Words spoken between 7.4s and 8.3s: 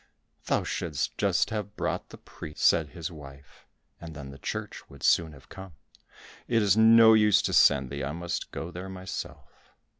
to send thee, I